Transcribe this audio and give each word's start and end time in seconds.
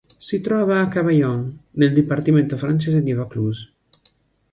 Si 0.27 0.37
trova 0.41 0.79
a 0.79 0.87
Cavaillon, 0.87 1.55
nel 1.73 1.93
dipartimento 1.93 2.57
francese 2.57 3.03
di 3.03 3.13
Vaucluse. 3.13 3.71